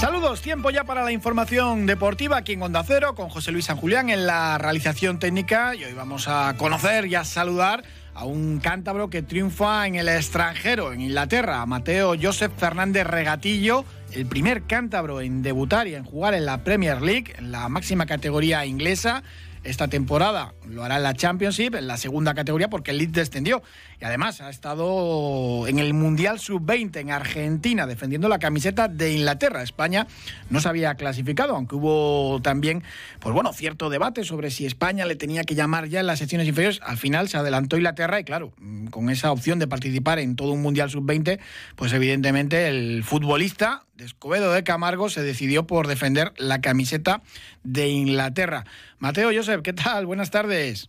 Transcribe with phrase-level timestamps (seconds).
[0.00, 3.76] Saludos, tiempo ya para la información deportiva aquí en Onda Cero con José Luis San
[3.76, 8.60] Julián en la realización técnica y hoy vamos a conocer y a saludar a un
[8.60, 15.20] cántabro que triunfa en el extranjero, en Inglaterra, Mateo Joseph Fernández Regatillo, el primer cántabro
[15.20, 19.22] en debutar y en jugar en la Premier League, en la máxima categoría inglesa
[19.64, 20.54] esta temporada.
[20.66, 23.62] Lo hará en la Championship, en la segunda categoría, porque el Leeds descendió.
[24.00, 29.62] Y además ha estado en el Mundial Sub-20 en Argentina, defendiendo la camiseta de Inglaterra.
[29.62, 30.06] España
[30.48, 32.82] no se había clasificado, aunque hubo también,
[33.18, 36.48] pues bueno, cierto debate sobre si España le tenía que llamar ya en las secciones
[36.48, 36.80] inferiores.
[36.82, 38.54] Al final se adelantó Inglaterra y claro,
[38.90, 41.38] con esa opción de participar en todo un Mundial Sub-20,
[41.76, 47.20] pues evidentemente el futbolista de Escobedo de Camargo se decidió por defender la camiseta
[47.64, 48.64] de Inglaterra.
[48.98, 50.06] Mateo Joseph, ¿qué tal?
[50.06, 50.88] Buenas tardes.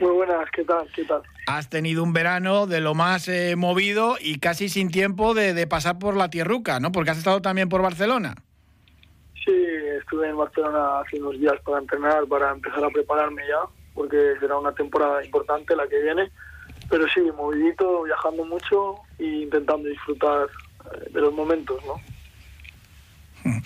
[0.00, 0.88] Muy buenas, ¿qué tal?
[0.94, 1.20] ¿Qué tal?
[1.46, 5.66] Has tenido un verano de lo más eh, movido y casi sin tiempo de, de,
[5.66, 6.90] pasar por la tierruca, ¿no?
[6.90, 8.34] Porque has estado también por Barcelona.
[9.44, 9.54] Sí,
[9.98, 13.60] estuve en Barcelona hace unos días para entrenar, para empezar a prepararme ya,
[13.92, 16.30] porque será una temporada importante la que viene.
[16.88, 20.48] Pero sí, movidito, viajando mucho e intentando disfrutar
[20.94, 22.00] eh, de los momentos, ¿no?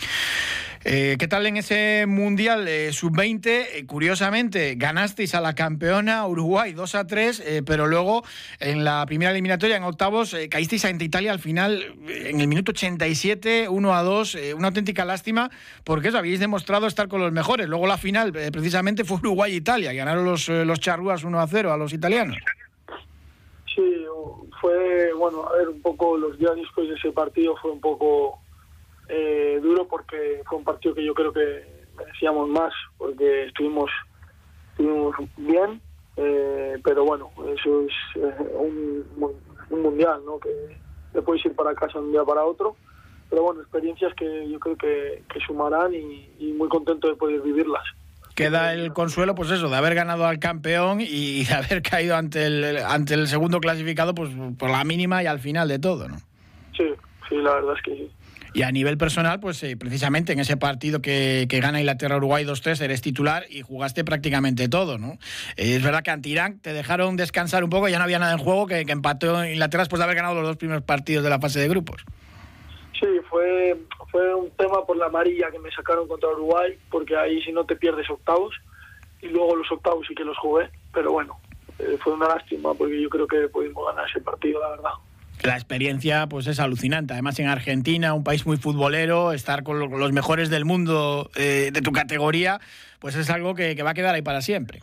[0.86, 3.46] Eh, ¿Qué tal en ese Mundial eh, Sub-20?
[3.46, 8.22] Eh, curiosamente, ganasteis a la campeona Uruguay 2 a 3, eh, pero luego
[8.60, 12.72] en la primera eliminatoria, en octavos, eh, caísteis ante Italia al final, en el minuto
[12.72, 14.36] 87, 1 a 2.
[14.56, 15.50] una auténtica lástima,
[15.84, 17.66] porque eso, habéis demostrado estar con los mejores.
[17.66, 21.78] Luego la final, precisamente, fue Uruguay-Italia, y ganaron los, los charrúas 1 a 0 a
[21.78, 22.36] los italianos.
[23.74, 24.04] Sí,
[24.60, 28.43] fue, bueno, a ver, un poco los días después de ese partido fue un poco
[29.08, 33.90] eh, duro porque fue un partido que yo creo que merecíamos más porque estuvimos,
[34.70, 35.80] estuvimos bien,
[36.16, 39.04] eh, pero bueno, eso es eh, un,
[39.70, 40.38] un, mundial, ¿no?
[40.38, 40.76] Que
[41.12, 42.76] le puedes ir para casa un día para otro,
[43.28, 47.40] pero bueno, experiencias que yo creo que, que sumarán y, y muy contento de poder
[47.40, 47.84] vivirlas
[48.34, 52.46] queda el consuelo, pues eso, de haber ganado al campeón y de haber caído ante
[52.46, 56.16] el, ante el segundo clasificado, pues por la mínima y al final de todo, ¿no?
[56.76, 56.88] Sí,
[57.28, 58.10] sí, la verdad es que sí.
[58.54, 62.82] Y a nivel personal, pues eh, precisamente en ese partido que, que gana Inglaterra-Uruguay 2-3
[62.82, 65.18] eres titular y jugaste prácticamente todo, ¿no?
[65.56, 68.32] Eh, es verdad que ante Irán te dejaron descansar un poco, ya no había nada
[68.32, 71.30] en juego, que, que empató Inglaterra después de haber ganado los dos primeros partidos de
[71.30, 72.04] la fase de grupos.
[73.00, 73.76] Sí, fue,
[74.12, 77.64] fue un tema por la amarilla que me sacaron contra Uruguay, porque ahí si no
[77.64, 78.54] te pierdes octavos,
[79.20, 81.40] y luego los octavos sí que los jugué, pero bueno,
[81.80, 84.92] eh, fue una lástima porque yo creo que pudimos ganar ese partido, la verdad.
[85.42, 90.12] La experiencia pues es alucinante, además en Argentina, un país muy futbolero, estar con los
[90.12, 92.60] mejores del mundo eh, de tu categoría,
[92.98, 94.80] pues es algo que, va a quedar ahí para siempre.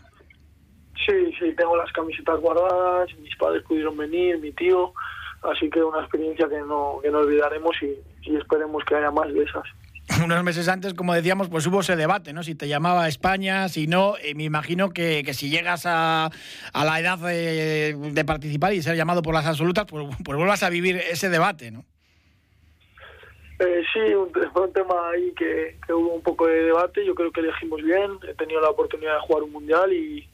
[1.04, 4.94] Sí, sí, tengo las camisetas guardadas, mis padres pudieron venir, mi tío,
[5.42, 9.44] así que una experiencia que no, que no olvidaremos y, esperemos que haya más de
[9.44, 9.64] esas.
[10.26, 12.44] Unos meses antes, como decíamos, pues hubo ese debate, ¿no?
[12.44, 16.30] Si te llamaba España, si no, eh, me imagino que, que, si llegas a,
[16.74, 20.70] a la edad de, participar y ser llamado por las absolutas, pues, pues vuelvas a
[20.70, 21.86] vivir ese debate, ¿no?
[23.60, 27.32] Eh, sí, un, un tema ahí que, que, hubo un poco de debate, yo creo
[27.32, 30.28] que elegimos bien, he tenido la oportunidad de jugar un mundial y,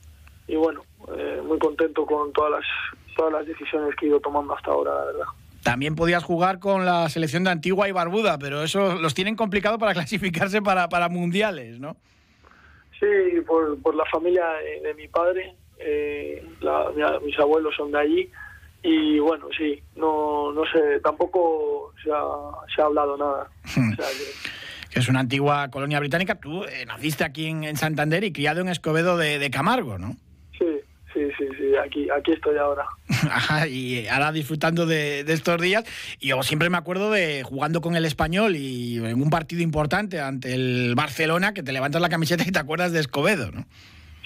[0.48, 0.84] y bueno,
[1.18, 2.66] eh, muy contento con todas las,
[3.18, 5.26] todas las decisiones que he ido tomando hasta ahora, la verdad.
[5.68, 9.78] También podías jugar con la selección de Antigua y Barbuda, pero eso los tienen complicado
[9.78, 11.98] para clasificarse para, para mundiales, ¿no?
[12.98, 17.92] Sí, por, por la familia de, de mi padre, eh, la, mi, mis abuelos son
[17.92, 18.32] de allí
[18.82, 22.24] y bueno, sí, no, no sé, tampoco se ha,
[22.74, 23.50] se ha hablado nada.
[23.76, 23.92] Hmm.
[23.92, 24.94] O sea, que...
[24.94, 25.00] que...
[25.00, 26.36] es una antigua colonia británica.
[26.36, 30.16] Tú eh, naciste aquí en, en, Santander y criado en Escobedo de, de Camargo, ¿no?
[31.38, 32.86] Sí, sí, aquí, aquí estoy ahora.
[33.32, 35.84] Ajá, y ahora disfrutando de, de, estos días.
[36.20, 40.20] Y yo siempre me acuerdo de jugando con el español y en un partido importante
[40.20, 43.66] ante el Barcelona que te levantas la camiseta y te acuerdas de Escobedo, ¿no?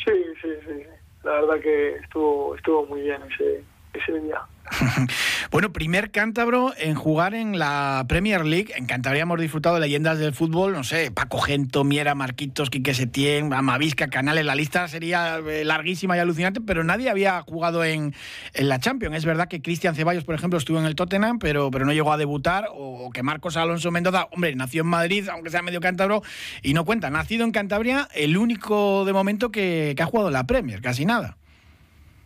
[0.06, 0.84] Sí, sí, sí.
[1.24, 3.64] La verdad que estuvo, estuvo muy bien ese,
[3.94, 4.42] ese día.
[5.52, 8.74] bueno, primer cántabro en jugar en la Premier League.
[8.76, 12.94] En Cantabria hemos disfrutado de leyendas del fútbol, no sé, Paco Gento, Miera, Marquitos, Quique
[12.94, 14.46] Setién, Amavisca, Canales.
[14.46, 18.14] La lista sería eh, larguísima y alucinante, pero nadie había jugado en,
[18.54, 19.16] la Champions.
[19.16, 22.12] Es verdad que Cristian Ceballos, por ejemplo, estuvo en el Tottenham, pero, pero no llegó
[22.14, 22.66] a debutar.
[22.72, 26.22] O que Marcos Alonso Mendoza, hombre, nació en Madrid, aunque sea medio cántabro,
[26.62, 27.10] y no cuenta.
[27.10, 31.06] Nacido en Cantabria, el único de momento que, que ha jugado en la Premier, casi
[31.06, 31.38] nada.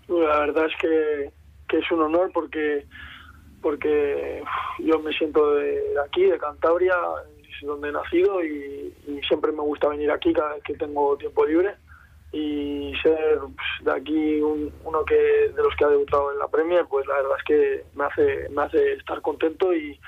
[0.07, 2.85] La verdad es que que es un honor porque
[3.61, 4.43] porque
[4.77, 6.93] yo me siento de aquí, de Cantabria,
[7.41, 8.93] es donde he nacido y,
[9.27, 11.75] siempre me gusta venir aquí cada vez que tengo tiempo libre.
[12.31, 16.85] Y ser pues, de aquí uno que de los que ha debutado en la Premier,
[16.87, 19.99] pues la verdad es que me hace me hace estar contento y,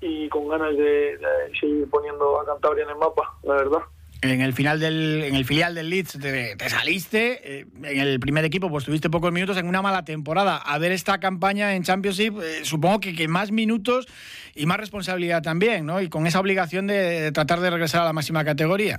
[0.00, 1.18] y con ganas de
[1.60, 3.82] seguir poniendo a Cantabria en el mapa, la verdad
[4.22, 8.44] en el final del en el filial del Leeds te, saliste eh, en el primer
[8.44, 10.56] equipo pues tuviste pocos minutos en una mala temporada.
[10.56, 14.06] A ver esta campaña en Championship eh, supongo que, más minutos
[14.54, 18.12] y más responsabilidad también no y con esa obligación de, tratar de regresar a la
[18.12, 18.98] máxima categoría.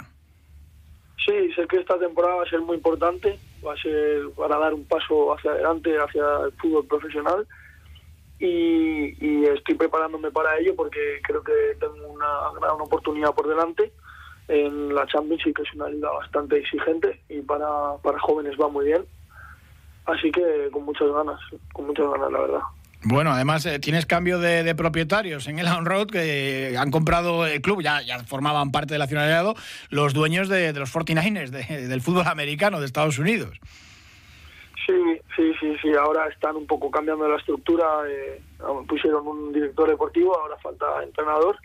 [1.26, 4.74] Sí sé que esta temporada va a ser muy importante va a ser para dar
[4.74, 7.48] un paso hacia adelante hacia el fútbol profesional.
[8.40, 13.92] Y, y estoy preparándome para ello porque creo que tengo una gran oportunidad por delante
[14.48, 18.86] en la Championship, que es una liga bastante exigente y para, para jóvenes va muy
[18.86, 19.06] bien.
[20.06, 21.40] Así que con muchas ganas,
[21.74, 22.62] con muchas ganas, la verdad.
[23.04, 27.62] Bueno, además eh, tienes cambio de, propietarios en el On Road que han comprado el
[27.62, 29.56] club, ya, ya formaban parte del accionariado,
[29.90, 33.60] los dueños de, los 49ers del fútbol americano de Estados Unidos.
[34.86, 38.42] Sí, sí, sí, sí, ahora están un poco cambiando la estructura, eh,
[38.88, 41.58] pusieron un director deportivo, ahora falta entrenador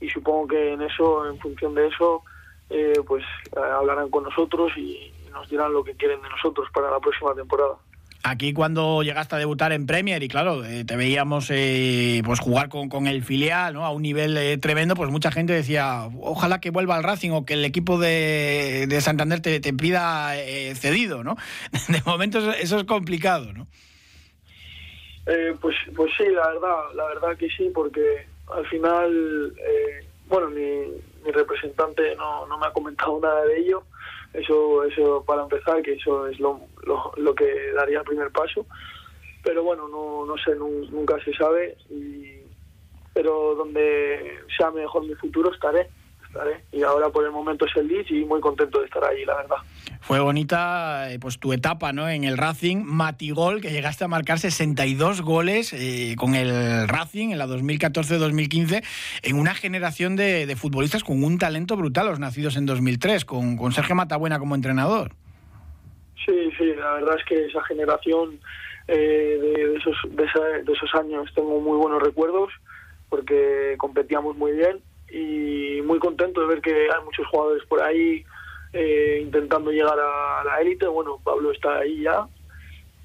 [0.00, 2.22] y supongo que en eso, en función de eso,
[2.70, 3.24] eh, pues
[3.56, 7.34] eh, hablarán con nosotros y nos dirán lo que quieren de nosotros para la próxima
[7.34, 7.74] temporada.
[8.22, 12.90] Aquí cuando llegaste a debutar en Premier y claro, eh, te veíamos pues jugar con,
[12.90, 13.86] con, el filial ¿no?
[13.86, 17.54] a un nivel tremendo, pues mucha gente decía, ojalá que vuelva al Racing o que
[17.54, 20.34] el equipo de, de Santander te, te pida
[20.74, 21.36] cedido, ¿no?
[21.88, 23.66] De momento eso, es complicado, ¿no?
[25.60, 31.00] pues, pues sí, la verdad, la verdad que sí, porque al final, eh, bueno, mi,
[31.24, 33.82] mi representante no, no me ha comentado nada de ello.
[34.32, 36.60] Eso, eso para empezar, que eso es lo,
[37.16, 38.66] lo, que daría el primer paso.
[39.42, 41.76] Pero bueno, no, no sé, nunca se sabe.
[41.88, 42.38] Y,
[43.12, 45.88] pero donde sea mejor mi futuro estaré.
[46.26, 46.64] estaré.
[46.72, 49.36] Y ahora por el momento es el Leeds y muy contento de estar ahí, la
[49.36, 49.58] verdad.
[50.00, 52.08] Fue bonita eh, pues tu etapa ¿no?
[52.08, 57.38] en el Racing, Matigol, que llegaste a marcar 62 goles eh, con el Racing en
[57.38, 58.82] la 2014-2015,
[59.22, 63.72] en una generación de, futbolistas con un talento brutal, los nacidos en 2003, con, con
[63.72, 65.12] Sergio Matabuena como entrenador.
[66.24, 68.40] Sí, sí, la verdad es que esa generación
[68.88, 70.24] eh, de, esos, de,
[70.72, 72.52] esos años tengo muy buenos recuerdos
[73.08, 74.80] porque competíamos muy bien
[75.12, 78.24] y muy contento de ver que hay muchos jugadores por ahí
[78.72, 80.86] eh, intentando llegar a la élite.
[80.86, 82.26] Bueno, Pablo está ahí ya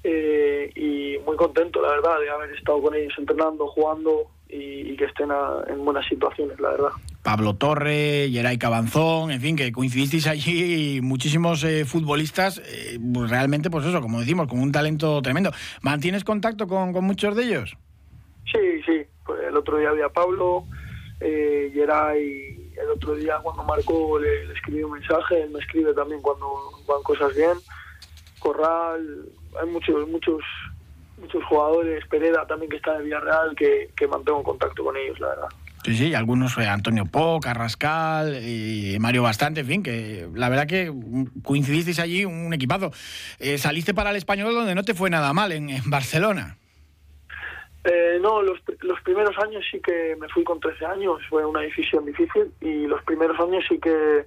[0.04, 5.04] eh, y muy contento, la verdad, de haber estado con ellos entrenando, jugando y, que
[5.04, 5.28] estén
[5.68, 6.90] en buenas situaciones, la verdad.
[7.22, 12.62] Pablo Torre, Geray Cabanzón, en fin, que coincidisteis allí muchísimos eh, futbolistas,
[13.12, 15.50] pues realmente, pues eso, como decimos, con un talento tremendo.
[15.82, 17.76] ¿Mantienes contacto con, con muchos de ellos?
[18.50, 19.04] Sí, sí.
[19.24, 20.64] Pues el otro día había Pablo,
[21.20, 26.20] eh, Geray el otro día cuando marcó le, escribí un mensaje, él me escribe también
[26.22, 26.46] cuando
[26.86, 27.58] van cosas bien.
[28.38, 29.26] Corral,
[29.60, 30.42] hay muchos, muchos,
[31.18, 35.28] muchos jugadores, Pereda también que está en Villarreal, que, que mantengo contacto con ellos, la
[35.28, 35.48] verdad.
[35.84, 40.66] Sí, sí, algunos, eh, Antonio Po, Carrascal y Mario Bastante, en fin, que la verdad
[40.66, 40.92] que
[41.44, 42.90] coincidisteis allí un equipazo.
[43.38, 46.58] Eh, saliste para el español donde no te fue nada mal, en Barcelona.
[47.88, 51.60] Eh, no, los, los primeros años sí que me fui con 13 años, fue una
[51.60, 54.26] decisión difícil y los primeros años sí que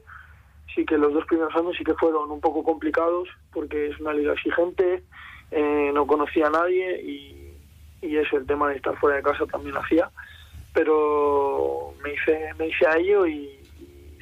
[0.73, 4.13] sí que los dos primeros años sí que fueron un poco complicados porque es una
[4.13, 5.03] liga exigente,
[5.51, 7.53] eh, no conocía a nadie y,
[8.01, 10.09] y eso, el tema de estar fuera de casa también hacía,
[10.73, 13.55] pero me hice, me hice a ello y,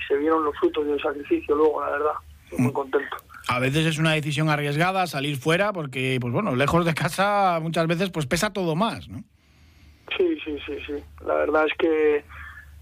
[0.08, 2.14] se vieron los frutos del sacrificio luego, la verdad,
[2.58, 2.74] muy mm.
[2.74, 3.18] contento.
[3.50, 7.88] A veces es una decisión arriesgada salir fuera porque, pues bueno, lejos de casa muchas
[7.88, 9.24] veces pues pesa todo más, ¿no?
[10.18, 11.04] Sí, sí, sí, sí.
[11.26, 12.24] La verdad es que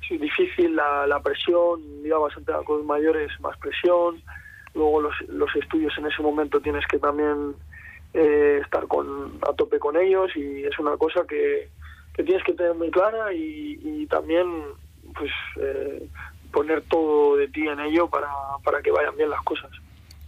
[0.10, 4.22] es difícil la, la presión, digamos, ante los mayores más presión,
[4.74, 7.56] luego los, los estudios en ese momento tienes que también
[8.14, 11.70] eh, estar con, a tope con ellos y es una cosa que,
[12.14, 14.48] que tienes que tener muy clara y, y también
[15.16, 16.08] pues eh,
[16.52, 18.30] poner todo de ti en ello para,
[18.64, 19.72] para que vayan bien las cosas.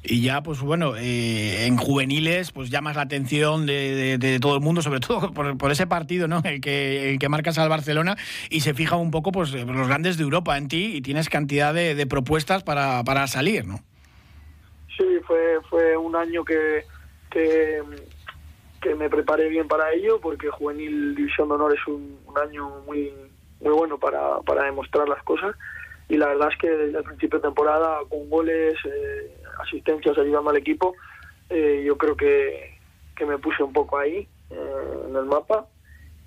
[0.09, 4.81] Y ya, pues bueno, eh, en juveniles, pues llamas la atención de, todo el mundo,
[4.81, 6.41] sobre todo por, ese partido, ¿no?
[6.45, 8.15] El que, el que marcas al Barcelona
[8.49, 11.73] y se fija un poco, pues, los grandes de Europa en ti y tienes cantidad
[11.73, 13.79] de, propuestas para, para, salir, ¿no?
[14.95, 16.85] Sí, fue, fue un año que,
[17.29, 17.83] que,
[18.97, 23.11] me preparé bien para ello, porque Juvenil División de Honor es un, año muy,
[23.59, 25.53] muy bueno para, para demostrar las cosas
[26.09, 30.57] y la verdad es que el principio de temporada con goles, eh, asistencias ayudando al
[30.57, 30.95] equipo,
[31.49, 32.77] eh, yo creo que,
[33.15, 35.67] que, me puse un poco ahí eh, en el mapa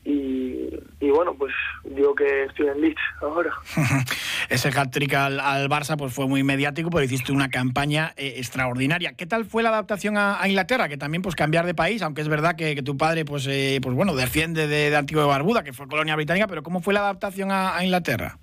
[0.02, 0.70] y,
[1.10, 1.52] bueno, pues
[1.84, 3.50] digo que estoy en Leeds ahora.
[4.48, 9.12] Ese hat-trick al, Barça pues fue muy mediático, pero hiciste una campaña extraordinaria.
[9.12, 10.88] ¿Qué tal fue la adaptación a, Inglaterra?
[10.88, 14.14] Que también pues cambiar de país, aunque es verdad que, tu padre pues, pues bueno,
[14.14, 17.50] defiende de, de Antigua de Barbuda, que fue colonia británica, pero ¿cómo fue la adaptación
[17.50, 18.38] a Inglaterra?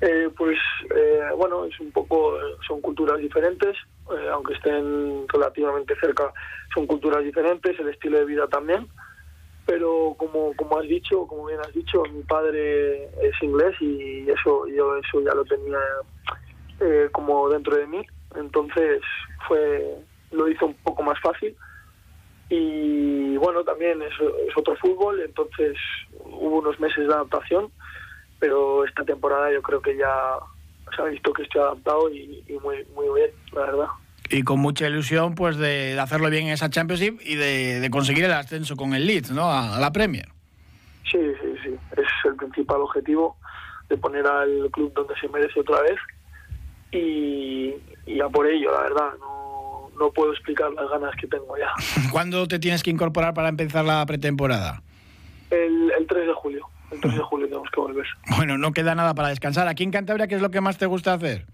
[0.00, 0.58] Eh, pues
[0.94, 2.34] eh, bueno, es un poco,
[2.66, 3.74] son culturas diferentes,
[4.10, 6.32] eh, aunque estén relativamente cerca,
[6.74, 8.88] son culturas diferentes, el estilo de vida también.
[9.64, 14.66] Pero como, como has dicho, como bien has dicho, mi padre es inglés y eso
[14.68, 15.78] yo eso ya lo tenía
[17.10, 19.00] como dentro de mí, entonces
[19.48, 19.96] fue
[20.30, 21.56] lo hizo un poco más fácil.
[22.48, 24.12] Y bueno también es
[24.56, 25.76] otro fútbol, entonces
[26.20, 27.72] hubo unos meses de adaptación
[28.38, 30.38] pero esta temporada yo creo que ya
[30.94, 33.86] se ha visto que estoy adaptado y, muy, muy bien, la verdad.
[34.28, 38.32] Y con mucha ilusión pues de, hacerlo bien en esa Championship y de, conseguir el
[38.32, 39.50] ascenso con el Leeds, ¿no?
[39.50, 40.28] A, la Premier.
[41.10, 41.76] Sí, sí, sí.
[41.96, 43.36] Es el principal objetivo
[43.88, 45.98] de poner al club donde se merece otra vez
[46.90, 47.74] y,
[48.04, 49.12] y a por ello, la verdad.
[49.20, 51.72] No, no puedo explicar las ganas que tengo ya.
[52.10, 54.82] ¿Cuándo te tienes que incorporar para empezar la pretemporada?
[55.50, 56.68] El, el 3 de julio.
[56.90, 58.06] Entonces de julio tenemos que volver.
[58.36, 59.68] Bueno, no queda nada para descansar.
[59.68, 61.44] Aquí en Cantabria, ¿qué es lo que más te gusta hacer?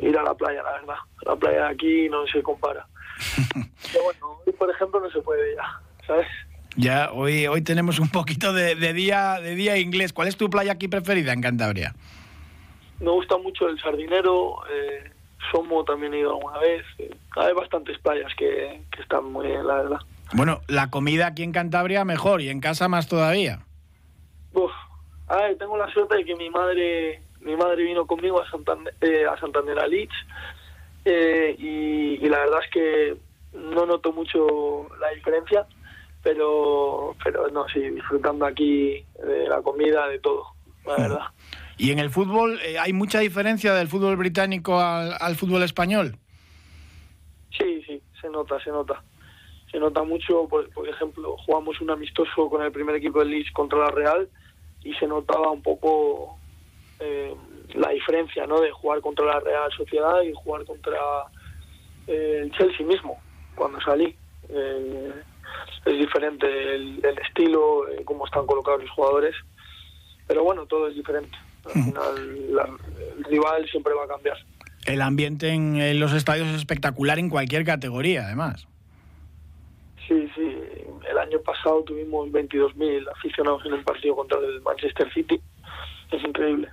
[0.00, 0.96] Ir a la playa, la verdad.
[1.24, 2.86] La playa de aquí no se compara.
[3.92, 6.26] Pero bueno, hoy, por ejemplo, no se puede ya, ¿sabes?
[6.76, 10.12] Ya, hoy, hoy tenemos un poquito de, día, de día inglés.
[10.12, 11.94] ¿Cuál es tu playa aquí preferida en Cantabria?
[12.98, 15.10] Me gusta mucho el Sardinero, eh,
[15.50, 16.84] Somo también he ido alguna vez.
[16.98, 19.98] Eh, hay bastantes playas que, que están muy bien, la verdad.
[20.32, 23.66] Bueno, la comida aquí en Cantabria mejor y en casa más todavía.
[24.54, 24.72] Uf,
[25.58, 29.38] tengo la suerte de que mi madre mi madre vino conmigo a Santander, eh, a,
[29.38, 30.14] Santander a Leeds
[31.04, 33.16] eh, y, la verdad es que
[33.52, 35.66] no noto mucho la diferencia,
[36.22, 40.46] pero, pero no, sí, disfrutando aquí de la comida, de todo,
[40.86, 41.24] la verdad.
[41.76, 46.16] ¿Y en el fútbol eh, hay mucha diferencia del fútbol británico al, fútbol español?
[47.58, 49.02] Sí, sí, se nota, se nota.
[49.70, 53.50] Se nota mucho, por, por ejemplo, jugamos un amistoso con el primer equipo del Leeds
[53.52, 54.28] contra la Real
[54.84, 56.38] y se notaba un poco
[56.98, 57.34] eh,
[57.74, 58.60] la diferencia ¿no?
[58.60, 60.98] de jugar contra la Real Sociedad y jugar contra
[62.06, 63.18] eh, el Chelsea mismo
[63.54, 64.14] cuando salí.
[64.48, 65.12] Eh,
[65.84, 69.34] es diferente el, estilo, cómo están colocados los jugadores,
[70.26, 71.36] pero bueno, todo es diferente.
[71.64, 72.16] Al final,
[73.16, 74.36] el rival siempre va a cambiar.
[74.84, 78.66] El ambiente en los estadios es espectacular en cualquier categoría, además.
[80.06, 80.58] Sí, sí.
[81.08, 85.40] El año pasado tuvimos 22.000 aficionados en un partido contra el Manchester City.
[86.10, 86.68] Es increíble.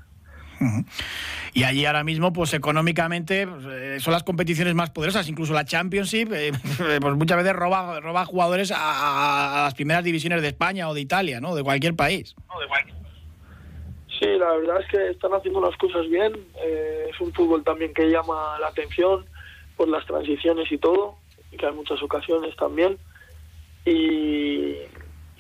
[1.54, 5.66] Y allí ahora mismo, pues económicamente, pues, eh, son las competiciones más poderosas, incluso la
[5.66, 6.52] Championship, eh,
[7.02, 11.40] pues muchas veces roba, roba jugadores a, las primeras divisiones de España o de Italia,
[11.40, 11.56] ¿no?
[11.56, 12.36] De cualquier país.
[14.20, 16.34] Sí, la verdad es que están haciendo las cosas bien.
[16.62, 19.26] Eh, es un fútbol también que llama la atención
[19.78, 21.16] por las transiciones y todo,
[21.52, 22.98] y que hay muchas ocasiones también.
[23.86, 24.76] Y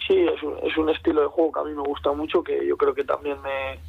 [0.07, 2.65] sí, es un, es un estilo de juego que a mí me gusta mucho, que
[2.65, 3.79] yo creo que también me,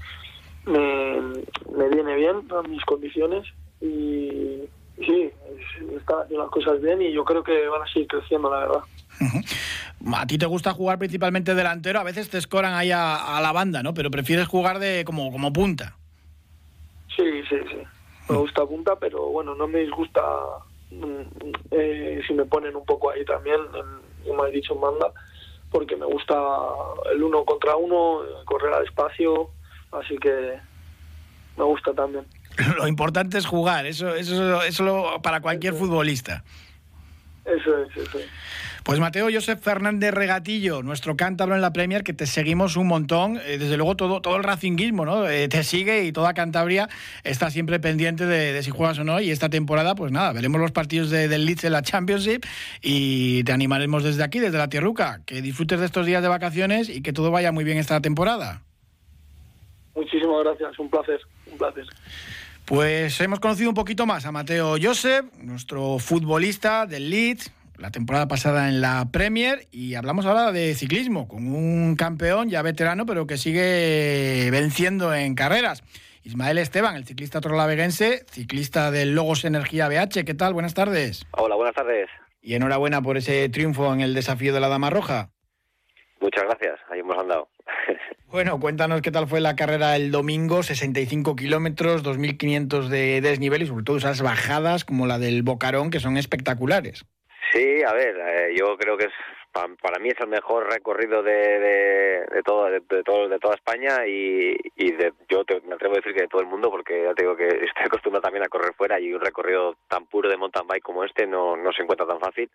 [0.66, 3.46] me, viene bien a mis condiciones.
[3.80, 4.62] Y
[4.98, 5.30] sí,
[5.96, 8.80] están haciendo las cosas bien y yo creo que van a seguir creciendo, la verdad.
[10.14, 13.82] A ti te gusta jugar principalmente delantero, a veces te escoran ahí a, la banda,
[13.82, 13.94] ¿no?
[13.94, 15.96] Pero prefieres jugar de como, como punta.
[17.16, 17.82] Sí, sí, sí.
[18.28, 20.22] Me gusta punta, pero bueno, no me disgusta
[20.90, 23.60] mm, eh, si me ponen un poco ahí también
[24.26, 25.12] como he dicho, manda,
[25.70, 26.34] porque me gusta
[27.12, 29.50] el uno contra uno, correr al espacio,
[29.92, 30.58] así que
[31.56, 32.26] me gusta también.
[32.76, 36.42] Lo importante es jugar, eso, eso, eso para cualquier futbolista.
[37.44, 38.28] Eso es, eso es.
[38.82, 43.38] Pues Mateo Josep Fernández Regatillo, nuestro cántabro en la Premier, que te seguimos un montón.
[43.44, 45.28] Eh, desde luego todo, todo el racinguismo, ¿no?
[45.28, 46.88] Eh, te sigue y toda Cantabria
[47.22, 49.20] está siempre pendiente de, si juegas o no.
[49.20, 52.44] Y esta temporada, pues nada, veremos los partidos del Leeds en la Championship
[52.80, 55.20] y te animaremos desde aquí, desde la Tierruca.
[55.26, 58.62] Que disfrutes de estos días de vacaciones y que todo vaya muy bien esta temporada.
[59.94, 61.20] Muchísimas gracias, un placer,
[61.52, 61.84] un placer.
[62.64, 68.28] Pues hemos conocido un poquito más a Mateo Josep, nuestro futbolista del Leeds, la temporada
[68.28, 73.26] pasada en la Premier, y hablamos ahora de ciclismo, con un campeón ya veterano, pero
[73.26, 75.82] que sigue venciendo en carreras.
[76.22, 80.24] Ismael Esteban, el ciclista trolaveguense, ciclista del Logos Energía BH.
[80.26, 80.52] ¿Qué tal?
[80.52, 81.26] Buenas tardes.
[81.30, 82.08] Hola, buenas tardes.
[82.42, 85.30] Y enhorabuena por ese triunfo en el desafío de la Dama Roja.
[86.20, 87.48] Muchas gracias, ahí hemos andado.
[88.30, 93.66] Bueno, cuéntanos qué tal fue la carrera el domingo, 65 kilómetros, 2.500 de desnivel y
[93.66, 97.04] sobre todo esas bajadas como la del Bocarón que son espectaculares.
[97.52, 99.12] Sí, a ver, eh, yo creo que es
[99.52, 104.56] para, mí es el mejor recorrido de, de, todo, de, todo, de toda España y,
[104.76, 104.96] y
[105.28, 107.48] yo me atrevo a decir que de todo el mundo porque ya te digo que
[107.64, 111.04] estoy acostumbrado también a correr fuera y un recorrido tan puro de mountain bike como
[111.04, 112.48] este no, se encuentra tan fácil.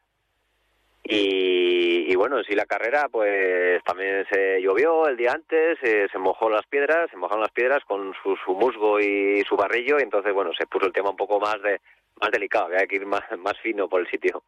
[1.08, 6.50] Y, bueno, sí la carrera pues también se llovió el día antes, eh, se mojó
[6.50, 10.34] las piedras, se mojaron las piedras con su, su, musgo y su barrillo y entonces
[10.34, 11.80] bueno, se puso el tema un poco más de
[12.22, 13.24] más delicado, había que ir más
[13.62, 14.42] fino por el sitio.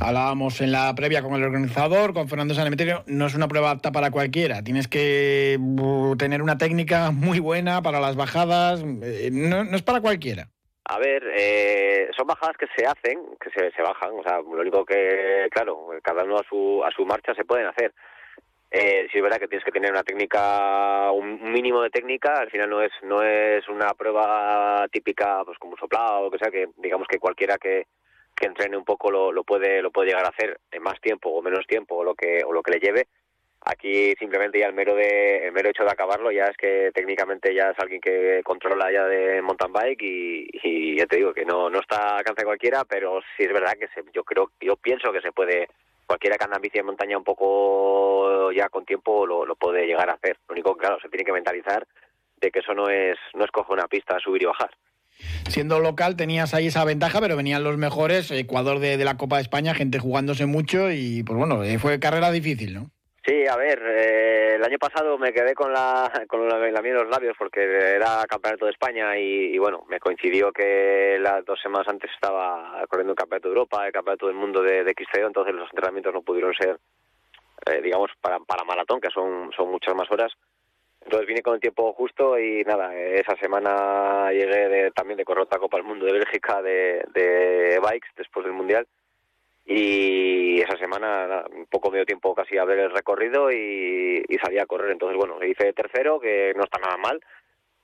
[0.00, 3.92] Hablábamos en la previa con el organizador, con Fernando Sanemeterio, no es una prueba apta
[3.92, 5.58] para cualquiera, tienes que
[6.18, 10.48] tener una técnica muy buena para las bajadas, eh, no es para cualquiera.
[10.86, 14.60] A ver, eh, son bajadas que se hacen, que se, se bajan, o sea, lo
[14.60, 17.94] único que, claro, cada uno a su, a su marcha se pueden hacer.
[18.70, 22.50] Eh, sí es verdad que tienes que tener una técnica, un mínimo de técnica, al
[22.50, 26.68] final no es, no es una prueba típica, pues como soplado o que sea, que
[26.76, 27.86] digamos que cualquiera que,
[28.34, 31.42] que entrene un poco lo, puede, lo puede llegar a hacer en más tiempo o
[31.42, 33.06] menos tiempo o lo que, o lo que le lleve,
[33.66, 37.54] Aquí simplemente ya el mero de el mero hecho de acabarlo ya es que técnicamente
[37.54, 41.70] ya es alguien que controla ya de mountain bike y, ya te digo que no
[41.70, 45.22] no está alcance cualquiera, pero sí es verdad que se, yo creo yo pienso que
[45.22, 45.68] se puede
[46.06, 50.10] cualquiera que anda en bici de montaña un poco ya con tiempo lo, puede llegar
[50.10, 50.36] a hacer.
[50.46, 51.86] Lo único que claro se tiene que mentalizar
[52.36, 54.70] de que eso no es no es una pista, subir y bajar.
[55.48, 59.36] Siendo local tenías ahí esa ventaja, pero venían los mejores, Ecuador de, de la Copa
[59.36, 62.90] de España, gente jugándose mucho y pues bueno, eh, fue carrera difícil, ¿no?
[63.26, 67.08] Sí, a ver, eh, el año pasado me quedé con la con miel en los
[67.08, 72.10] labios porque era campeonato de España y, bueno, me coincidió que las dos semanas antes
[72.12, 76.12] estaba corriendo el campeonato de Europa, el campeonato del mundo de, de entonces los entrenamientos
[76.12, 76.78] no pudieron ser,
[77.66, 80.32] eh, digamos, para, para maratón, que son, son muchas más horas.
[81.04, 85.46] Entonces vine con el tiempo justo y nada, esa semana llegué de, también de correr
[85.46, 88.86] Copa del Mundo de Bélgica de, de bikes después del Mundial.
[89.66, 94.58] Y esa semana un poco medio tiempo casi a ver el recorrido y, y salí
[94.58, 94.90] a correr.
[94.90, 97.20] Entonces bueno hice tercero que no está nada mal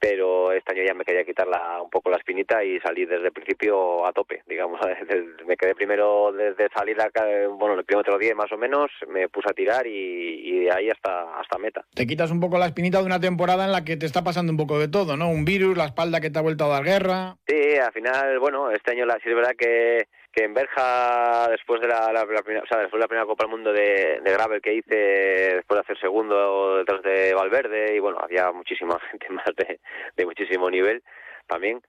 [0.01, 3.27] pero este año ya me quería quitar la, un poco la espinita y salí desde
[3.27, 4.81] el principio a tope, digamos.
[5.47, 6.97] me quedé primero desde salir
[7.59, 11.39] bueno, el kilómetro 10 más o menos, me puse a tirar y, de ahí hasta,
[11.39, 11.85] hasta meta.
[11.95, 14.53] Te quitas un poco la espinita de una temporada en la que te está pasando
[14.53, 15.29] un poco de todo, ¿no?
[15.29, 17.37] Un virus, la espalda que te ha vuelto a dar guerra.
[17.47, 21.81] Sí, al final, bueno, este año la, sí es verdad que que en Berja, después
[21.81, 24.63] de la, primera, o sea, después de la primera Copa del Mundo de, de Gravel
[24.63, 24.97] que hice,
[25.57, 29.81] después de hacer segundo detrás de Valverde, y bueno, había muchísima gente más de,
[30.17, 31.03] de muchísimo nivel
[31.47, 31.81] también.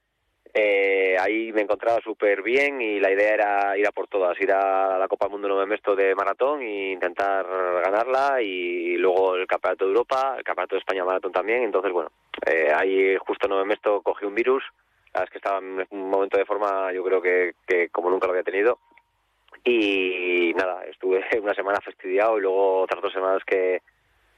[0.54, 4.52] Eh, ahí me encontraba súper bien y la idea era ir a por todas, ir
[4.52, 7.46] a la Copa del Mundo Nueve Mesto de maratón e intentar
[7.82, 11.64] ganarla y luego el Campeonato de Europa, el Campeonato de España Maratón también.
[11.64, 12.12] Entonces, bueno,
[12.46, 14.64] eh, ahí justo Nueve Mesto cogí un virus
[15.14, 18.34] es que estaba en un momento de forma, yo creo que, que como nunca lo
[18.34, 18.80] había tenido.
[19.64, 23.82] Y nada, estuve una semana fastidiado y luego otras dos semanas que,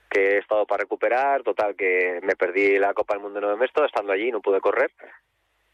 [0.10, 1.44] que he estado para recuperar.
[1.44, 4.92] Total, que me perdí la Copa del Mundo Nueve Mesto, estando allí no pude correr.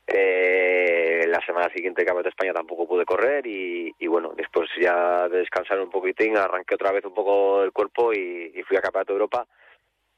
[0.06, 3.46] Eh, la semana siguiente, Campeonato de España, tampoco pude correr.
[3.48, 7.72] Y, y, bueno, después ya de descansar un poquitín, arranqué otra vez un poco el
[7.72, 9.48] cuerpo y, y fui a Campeonato de Europa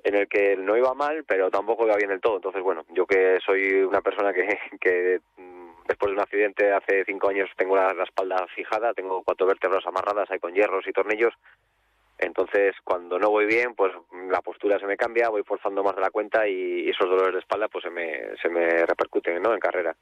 [0.04, 2.38] en el que no iba mal, pero tampoco iba bien del todo.
[2.38, 7.04] Entonces, bueno, yo que soy una persona que, que mm, después de un accidente hace
[7.06, 11.34] cinco años tengo la, espalda fijada, tengo cuatro vértebras amarradas ahí con hierros y tornillos.
[12.18, 13.92] Entonces, cuando no voy bien, pues
[14.30, 17.40] la postura se me cambia, voy forzando más de la cuenta y esos dolores de
[17.40, 19.54] espalda pues se me, se me repercuten ¿no?
[19.54, 19.96] en carrera.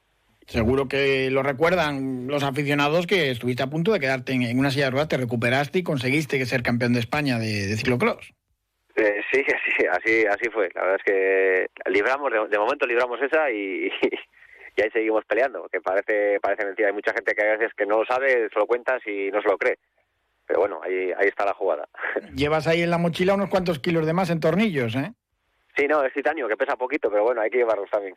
[0.46, 4.86] Seguro que lo recuerdan los aficionados que estuviste a punto de quedarte en, una silla
[4.86, 8.34] de ruedas, te recuperaste y conseguiste ser campeón de España de, de ciclocross.
[9.00, 10.70] Eh, sí, así, así, así fue.
[10.74, 13.90] La verdad es que libramos, de, momento libramos esa y,
[14.76, 16.88] y, ahí seguimos peleando, que parece, parece mentira.
[16.88, 19.40] Hay mucha gente que a veces que no lo sabe, se lo cuentas y no
[19.40, 19.78] se lo cree.
[20.46, 21.88] Pero bueno, ahí, ahí está la jugada.
[22.34, 25.12] Llevas ahí en la mochila unos cuantos kilos de más en tornillos, ¿eh?
[25.76, 28.14] Sí, no, es titanio, que pesa poquito, pero bueno, hay que llevarlos también.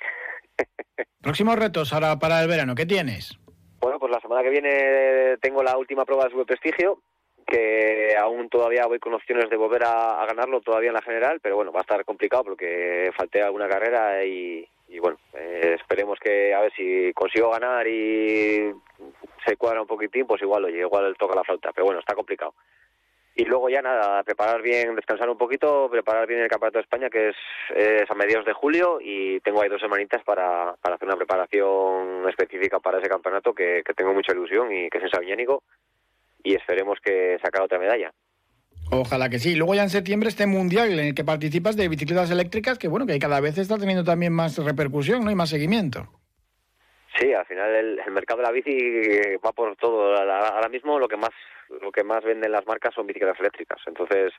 [1.21, 3.37] Próximos retos ahora para el verano, ¿qué tienes?
[3.79, 6.99] Bueno, pues la semana que viene tengo la última prueba de su prestigio,
[7.43, 11.55] que aún todavía voy con opciones de volver a, ganarlo todavía en la general, pero
[11.55, 14.67] bueno, va a estar complicado porque falté alguna carrera y,
[14.99, 18.71] bueno, eh, esperemos que a ver si consigo ganar y
[19.45, 22.53] se cuadra un poquitín, pues igual, oye, igual toca la flauta, pero bueno, está complicado.
[23.35, 27.09] Y luego ya nada, preparar bien, descansar un poquito, preparar bien el Campeonato de España,
[27.09, 31.17] que es, a mediados de julio, y tengo ahí dos semanitas para, para hacer una
[31.17, 35.63] preparación específica para ese campeonato, que, tengo mucha ilusión y que es en Sabiñánigo,
[36.43, 38.13] y esperemos que sacar otra medalla.
[38.91, 39.55] Ojalá que sí.
[39.55, 43.05] Luego ya en septiembre este mundial en el que participas de bicicletas eléctricas, que bueno,
[43.05, 45.31] que cada vez está teniendo también más repercusión, ¿no?
[45.31, 46.07] Y más seguimiento.
[47.17, 50.15] Sí, al final el, mercado de la bici va por todo.
[50.15, 51.31] Ahora mismo lo que más
[51.81, 53.79] lo que más venden las marcas son bicicletas eléctricas.
[53.87, 54.33] Entonces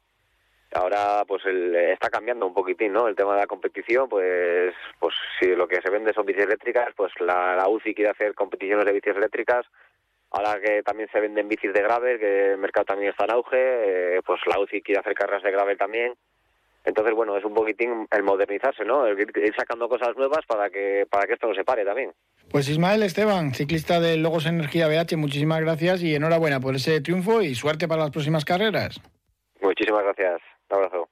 [0.73, 3.07] ahora pues está cambiando un poquitín, ¿no?
[3.07, 6.89] El tema de la competición, pues pues si lo que se vende son bicis eléctricas,
[6.97, 9.67] pues la, la UCI quiere hacer competiciones de bicis eléctricas
[10.37, 13.57] Ahora que también se venden bicis de gravel, que el mercado también está en auge,
[13.57, 16.13] eh, pues la UCI quiere hacer carreras de gravel también.
[16.83, 19.07] Entonces, bueno, es un poquitín el modernizarse, ¿no?
[19.07, 22.13] El ir sacando cosas nuevas para que, para que esto no se pare también.
[22.51, 27.41] Pues Ismael Esteban, ciclista de Logos Energía BH, muchísimas gracias y enhorabuena por ese triunfo
[27.41, 29.01] y suerte para las próximas carreras.
[29.63, 30.41] Muchísimas gracias.
[30.69, 31.09] Un abrazo.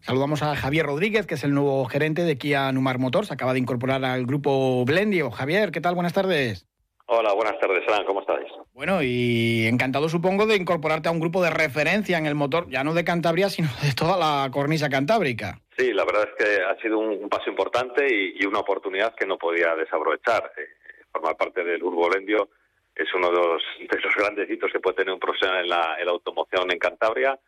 [0.00, 3.32] Saludamos a Javier Rodríguez, que es el nuevo gerente de Kia Numar Motors.
[3.32, 5.30] Acaba de incorporar al grupo Blendio.
[5.30, 5.94] Javier, ¿qué tal?
[5.94, 6.71] Buenas tardes.
[7.06, 8.48] Hola, buenas tardes, Alan, ¿cómo estáis?
[8.72, 12.84] Bueno, y encantado supongo de incorporarte a un grupo de referencia en el motor, ya
[12.84, 15.60] no de Cantabria, sino de toda la cornisa cantábrica.
[15.76, 19.36] Sí, la verdad es que ha sido un, paso importante y, una oportunidad que no
[19.36, 20.52] podía desaprovechar.
[20.56, 22.50] Eh, formar parte del Urbolendio
[22.94, 25.96] es uno de los, de los grandes hitos que puede tener un profesional en la,
[25.98, 27.38] en la automoción en Cantabria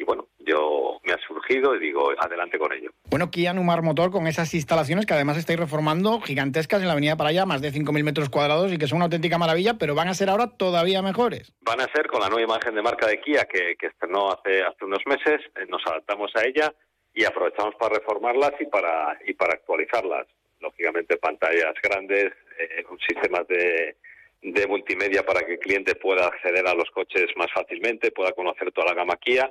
[0.00, 2.90] y bueno, yo me ha surgido y digo, adelante con ello.
[3.10, 7.16] Bueno, Kia Numar Motor con esas instalaciones que además estáis reformando gigantescas en la avenida
[7.16, 10.08] para allá, más de 5.000 metros cuadrados y que son una auténtica maravilla, pero van
[10.08, 11.52] a ser ahora todavía mejores.
[11.60, 14.62] Van a ser con la nueva imagen de marca de Kia que, que estrenó hace,
[14.62, 16.72] hace unos meses, eh, nos adaptamos a ella
[17.12, 20.26] y aprovechamos para reformarlas y para, y para actualizarlas.
[20.60, 23.96] Lógicamente pantallas grandes, eh, un sistema de,
[24.40, 28.72] de multimedia para que el cliente pueda acceder a los coches más fácilmente, pueda conocer
[28.72, 29.50] toda la gama Kia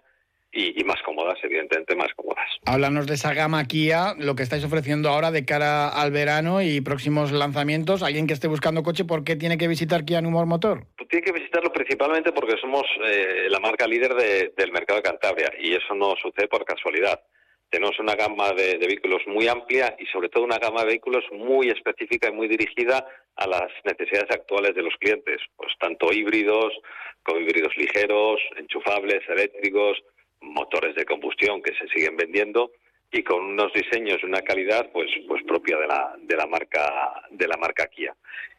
[0.52, 2.46] y, más cómodas, evidentemente más cómodas.
[2.66, 6.82] Háblanos de esa gama Kia, lo que estáis ofreciendo ahora de cara al verano y
[6.82, 8.02] próximos lanzamientos.
[8.02, 10.86] Alguien que esté buscando coche, ¿por qué tiene que visitar Kia Numor Motor?
[10.98, 14.16] Pues tiene que visitarlo principalmente porque somos eh, la marca líder
[14.56, 17.22] del mercado de Cantabria y eso no sucede por casualidad.
[17.70, 21.70] Tenemos una gama de, vehículos muy amplia y sobre todo una gama de vehículos muy
[21.70, 26.74] específica y muy dirigida a las necesidades actuales de los clientes, pues tanto híbridos
[27.22, 30.02] como híbridos ligeros, enchufables, eléctricos,
[30.42, 32.72] motores de combustión que se siguen vendiendo
[33.12, 37.48] y con unos diseños una calidad pues pues propia de la de la marca de
[37.48, 38.16] la marca Kia.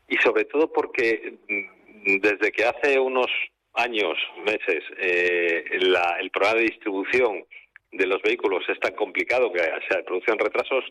[0.09, 3.31] Y sobre todo porque mm, desde que hace unos
[3.75, 7.45] años meses eh, el programa de distribución
[7.93, 10.85] de los vehículos es tan complicado que se producen retrasos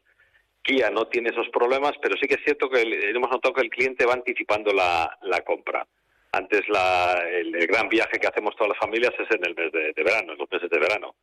[0.61, 3.69] Kia no tiene esos problemas pero sí que es cierto que hemos notado que el
[3.69, 5.85] cliente va anticipando la, la compra
[6.31, 10.03] antes la, el, gran viaje que hacemos todas las familias es en el mes de,
[10.03, 11.15] verano, en los meses de verano.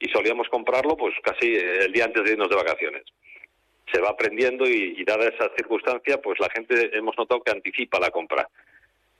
[0.00, 3.04] Y solíamos comprarlo pues casi el día antes de irnos de vacaciones.
[3.92, 8.10] Se va aprendiendo y, dada esa circunstancia, pues la gente hemos notado que anticipa la
[8.10, 8.48] compra.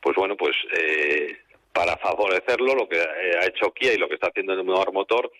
[0.01, 1.37] Pues bueno, pues eh,
[1.73, 4.93] para favorecerlo, lo que ha hecho Kia y lo que está haciendo en el nuevo
[4.93, 5.31] motor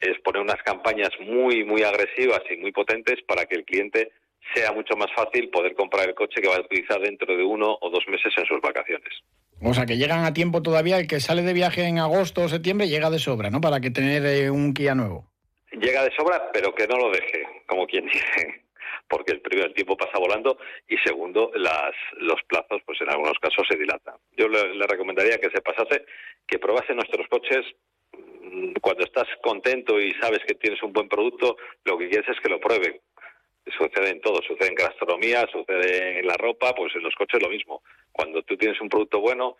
[0.00, 4.12] es poner unas campañas muy, muy agresivas y muy potentes para que el cliente
[4.54, 7.76] sea mucho más fácil poder comprar el coche que va a utilizar dentro de uno
[7.80, 9.12] o dos meses en sus vacaciones.
[9.62, 12.48] O sea, que llegan a tiempo todavía, el que sale de viaje en agosto o
[12.48, 13.60] septiembre llega de sobra, ¿no?
[13.60, 15.26] Para que tener eh, un Kia nuevo.
[15.72, 18.62] Llega de sobra, pero que no lo deje, como quien dice,
[19.08, 23.66] porque el primer tiempo pasa volando y segundo, las, los plazos, pues en algunos casos
[23.68, 24.14] se dilatan.
[24.36, 26.04] Yo le, le recomendaría que se pasase,
[26.46, 27.66] que probase nuestros coches
[28.12, 32.40] mm, cuando estás contento y sabes que tienes un buen producto, lo que quieres es
[32.40, 33.00] que lo prueben
[33.76, 37.48] sucede en todo, sucede en gastronomía, sucede en la ropa, pues en los coches lo
[37.48, 37.82] mismo.
[38.12, 39.56] Cuando tú tienes un producto bueno,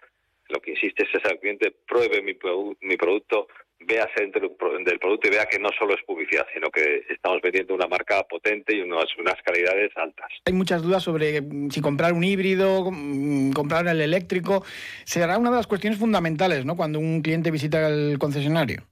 [0.49, 2.37] lo que insistes es al cliente pruebe mi,
[2.81, 3.49] mi producto,
[3.81, 7.75] vea dentro del producto y vea que no solo es publicidad, sino que estamos vendiendo
[7.75, 10.27] una marca potente y unas, unas calidades altas.
[10.45, 14.65] Hay muchas dudas sobre mm, si comprar un híbrido, mm, comprar el eléctrico.
[15.05, 16.77] Será una de las cuestiones fundamentales, ¿no?
[16.77, 18.83] Cuando un cliente visita el concesionario.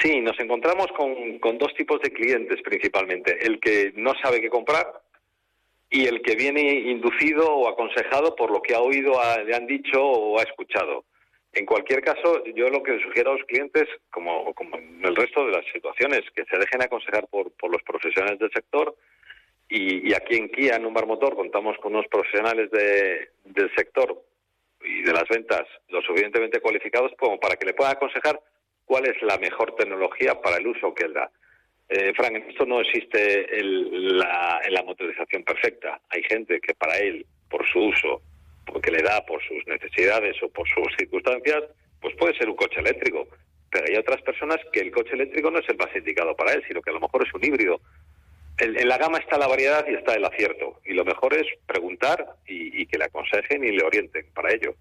[0.00, 3.38] Sí, nos encontramos con, dos tipos de clientes principalmente.
[3.46, 4.86] El que no sabe qué comprar
[5.90, 9.12] y el que viene inducido o aconsejado por lo que ha oído,
[9.44, 11.04] le han dicho o ha escuchado.
[11.52, 15.46] En cualquier caso, yo lo que sugiero a los clientes, como, como en el resto
[15.46, 18.96] de las situaciones, que se dejen aconsejar por, los profesionales del sector.
[19.68, 24.20] Y, aquí en Kia, en un bar motor, contamos con unos profesionales de, del sector
[24.84, 28.40] y de las ventas lo suficientemente cualificados como para que le puedan aconsejar
[28.84, 31.30] cuál es la mejor tecnología para el uso que él da.
[31.88, 36.00] eh, Frank, en esto no existe la, la motorización perfecta.
[36.10, 38.22] Hay gente que para él, por su uso,
[38.66, 41.62] porque le da por sus necesidades o por sus circunstancias,
[42.00, 43.26] pues puede ser un coche eléctrico.
[43.70, 46.62] Pero hay otras personas que el coche eléctrico no es el más indicado para él,
[46.68, 47.80] sino que a lo mejor es un híbrido.
[48.58, 50.80] En, la gama está la variedad y está el acierto.
[50.84, 54.74] Y lo mejor es preguntar y, que le aconsejen y le orienten para ello.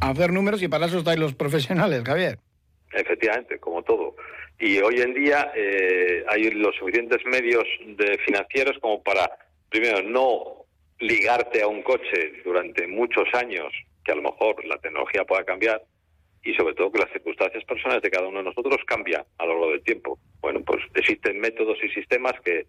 [0.00, 2.38] Hacer números y para eso estáis los profesionales, Javier.
[2.92, 4.16] Efectivamente, como todo.
[4.58, 9.30] Y hoy en día eh, hay los suficientes medios de financieros como para,
[9.70, 10.64] primero, no
[10.98, 13.72] ligarte a un coche durante muchos años,
[14.04, 15.82] que a lo mejor la tecnología pueda cambiar,
[16.42, 19.52] y sobre todo que las circunstancias personales de cada uno de nosotros cambian a lo
[19.52, 20.18] largo del tiempo.
[20.40, 22.66] Bueno, pues existen métodos y sistemas que,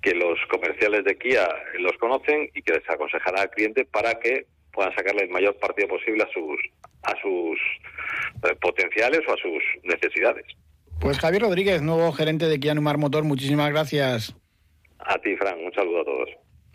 [0.00, 4.46] que los comerciales de Kia los conocen y que les aconsejará al cliente para que
[4.72, 6.60] puedan sacarle el mayor partido posible a sus
[7.02, 7.58] a sus
[8.48, 10.44] eh, potenciales o a sus necesidades.
[11.00, 14.34] Pues Javier Rodríguez, nuevo gerente de Kia Numar Motor, muchísimas gracias.
[14.98, 16.28] A ti, Fran, un saludo a todos.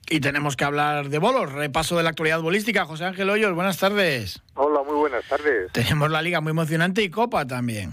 [0.09, 2.85] Y tenemos que hablar de bolos, repaso de la actualidad bolística.
[2.85, 4.41] José Ángel Hoyos, buenas tardes.
[4.55, 5.71] Hola, muy buenas tardes.
[5.73, 7.91] Tenemos la liga muy emocionante y Copa también.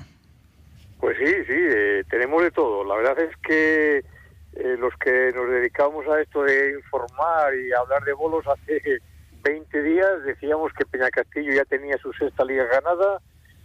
[1.01, 2.85] Pues sí, sí, eh, tenemos de todo.
[2.85, 8.05] La verdad es que eh, los que nos dedicamos a esto de informar y hablar
[8.05, 9.01] de bolos hace
[9.43, 13.21] 20 días decíamos que Peña Castillo ya tenía su sexta liga ganada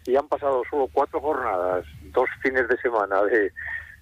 [0.06, 3.52] y han pasado solo cuatro jornadas, dos fines de semana de,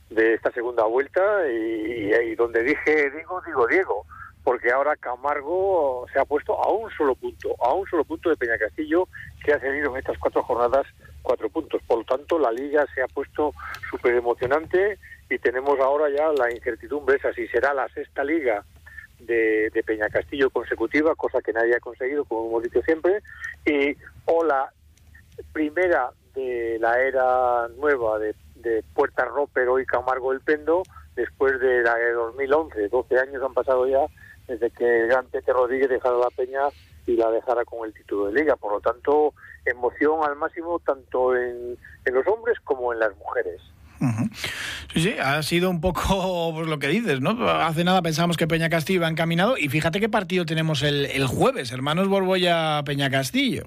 [0.10, 4.06] de esta segunda vuelta y, y donde dije digo, digo Diego
[4.46, 8.38] porque ahora Camargo se ha puesto a un solo punto, a un solo punto de
[8.38, 9.08] Peña Castillo,
[9.44, 10.86] que ha tenido en estas cuatro jornadas
[11.24, 11.82] cuatro puntos.
[11.88, 13.54] Por lo tanto, la liga se ha puesto
[13.90, 15.00] súper emocionante
[15.32, 18.64] y tenemos ahora ya la incertidumbre esa si será la sexta liga
[19.20, 23.22] de, Peña Castillo consecutiva, cosa que nadie ha conseguido, como hemos dicho siempre,
[23.66, 24.72] y o la
[25.54, 28.36] primera de la era nueva de,
[28.96, 30.82] Puerta Ropero y Camargo el Pendo,
[31.16, 34.08] después de la de 2011, 12 años han pasado ya
[34.48, 36.62] desde que el gran Pepe Rodríguez dejara la peña
[37.06, 38.56] y la dejara con el título de liga.
[38.56, 39.34] Por lo tanto,
[39.66, 43.62] emoción al máximo tanto en, los hombres como en las mujeres.
[44.94, 47.50] Sí, sí, ha sido un poco pues, lo que dices, ¿no?
[47.50, 51.28] Hace nada pensábamos que Peña Castillo iba encaminado y fíjate qué partido tenemos el, el
[51.28, 53.66] jueves, hermanos Borbolla Peña Castillo.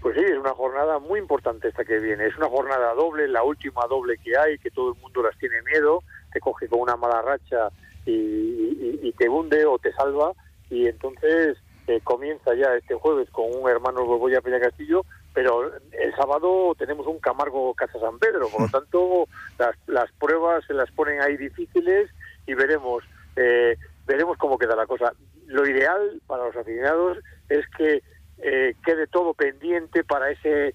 [0.00, 2.26] Pues sí, es una jornada muy importante esta que viene.
[2.26, 5.56] Es una jornada doble, la última doble que hay, que todo el mundo las tiene
[5.62, 7.68] miedo, te coge con una mala racha
[8.06, 10.32] y, te hunde o te salva
[10.70, 16.14] y entonces eh, comienza ya este jueves con un hermano Borbolla Peña Castillo pero el
[16.16, 18.70] sábado tenemos un Camargo Casa San Pedro, por lo hmm.
[18.70, 22.10] tanto las, las pruebas se las ponen ahí difíciles
[22.46, 23.04] y veremos
[23.36, 25.12] eh, veremos cómo queda la cosa.
[25.46, 28.02] Lo ideal para los aficionados es que
[28.38, 30.74] eh, quede todo pendiente para ese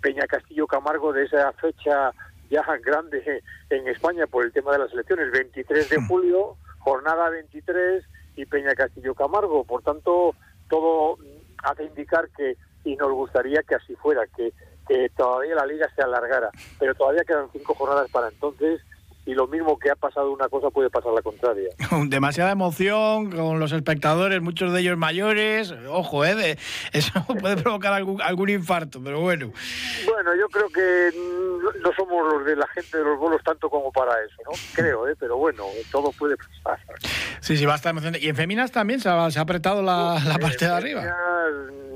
[0.00, 2.10] Peña Castillo Camargo de esa fecha
[2.48, 6.08] ya grande en España por el tema de las elecciones, 23 de hmm.
[6.08, 8.04] julio, jornada 23
[8.36, 9.64] y Peña Castillo Camargo.
[9.64, 10.34] Por tanto,
[10.68, 11.18] todo
[11.62, 14.52] hace indicar que, y nos gustaría que así fuera, que,
[14.86, 18.80] que todavía la liga se alargara, pero todavía quedan cinco jornadas para entonces
[19.26, 21.70] y lo mismo que ha pasado una cosa puede pasar la contraria.
[22.06, 25.74] Demasiada emoción con los espectadores, muchos de ellos mayores.
[25.88, 26.56] Ojo, ¿eh?
[26.92, 29.52] eso puede provocar algún, algún infarto, pero bueno.
[30.06, 31.10] Bueno, yo creo que
[31.82, 34.52] no somos los de la gente de los bolos tanto como para eso, ¿no?
[34.74, 35.16] Creo, ¿eh?
[35.18, 36.78] Pero bueno, todo puede pasar.
[37.40, 38.24] Sí, sí, va a estar emocionante.
[38.24, 41.16] Y en Feminas también se ha, se ha apretado la, la parte de arriba.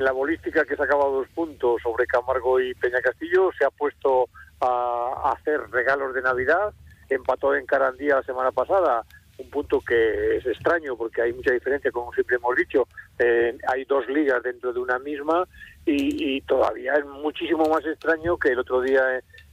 [0.00, 4.28] La bolística que sacaba dos puntos sobre Camargo y Peña Castillo se ha puesto
[4.60, 6.72] a hacer regalos de Navidad
[7.14, 9.04] empató en Carandía la semana pasada,
[9.40, 12.86] un punto que es extraño porque hay mucha diferencia, como siempre hemos dicho,
[13.18, 15.46] eh, hay dos ligas dentro de una misma
[15.86, 19.02] y, todavía es muchísimo más extraño que el otro día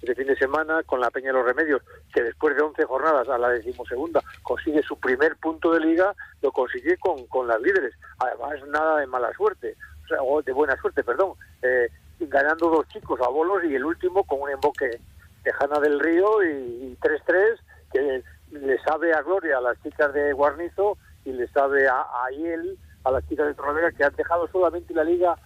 [0.01, 1.81] de fin de semana con la Peña de los Remedios,
[2.13, 6.51] que después de 11 jornadas a la decimosegunda consigue su primer punto de liga, lo
[6.51, 7.93] consigue con, con las líderes.
[8.19, 11.89] Además, nada de mala suerte, o sea, de buena suerte, perdón, eh,
[12.19, 14.99] ganando dos chicos a bolos y el último con un emboque
[15.47, 17.57] Tejana del Río y 3-3,
[17.93, 22.29] que le sabe a Gloria a las chicas de Guarnizo y le sabe a, a
[22.35, 25.37] él, a las chicas de Torrevega, que han dejado solamente la liga,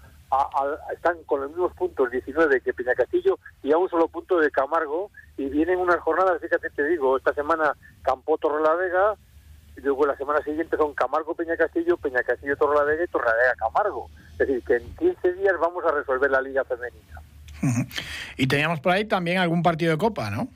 [0.92, 4.50] están con los mismos puntos 19 que Peña Castillo y a un solo punto de
[4.50, 5.12] Camargo.
[5.38, 9.16] Y vienen unas jornadas, fíjate, te digo, esta semana Campo Torrelavega,
[9.78, 14.10] y luego la semana siguiente son Camargo Peña Castillo, Peña Castillo Torrelavega y Torrelavega Camargo.
[14.32, 17.22] Es decir, que en 15 días vamos a resolver la liga femenina.
[18.38, 20.48] Y teníamos por ahí también algún partido de Copa, ¿no?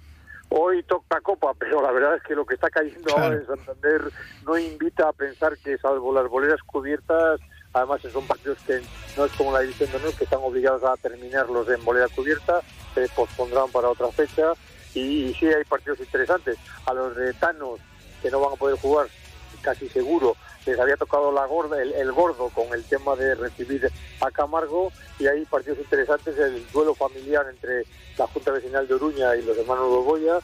[0.50, 4.02] Hoy toca Copa, pero la verdad es que lo que está cayendo ahora en Santander
[4.46, 7.41] no invita a pensar que, salvo las boleras cubiertas,
[7.74, 8.80] además son partidos que
[9.18, 12.62] no es como la división de honor, que están obligados a terminarlos en bolera cubierta,
[12.94, 14.54] se pospondrán para otra fecha
[14.94, 16.58] y, sí hay partidos interesantes.
[16.86, 17.80] A los de Thanos,
[18.22, 19.08] que no van a poder jugar
[19.65, 24.30] casi seguro, les había tocado la gorda, el, gordo con el tema de recibir a
[24.30, 27.84] Camargo y hay partidos interesantes, el duelo familiar entre
[28.15, 30.39] la Junta Vecinal de Oruña y los hermanos Bogoya,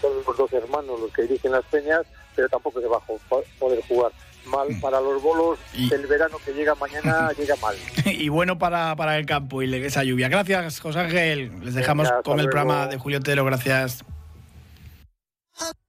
[0.00, 3.02] son los dos hermanos los que dirigen las peñas, pero tampoco se va a
[3.58, 4.12] poder jugar.
[4.46, 7.76] Mal para los bolos el verano que llega mañana llega mal.
[8.06, 10.28] Y bueno para, para el campo y esa lluvia.
[10.28, 11.52] Gracias José Ángel.
[11.62, 14.04] Les dejamos con el programa de Julio Tero gracias